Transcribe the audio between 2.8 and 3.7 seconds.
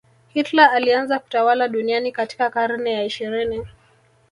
ya ishirini